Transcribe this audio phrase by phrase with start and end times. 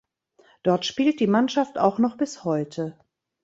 [0.63, 2.97] Dort spielt die Mannschaft auch noch bis heute.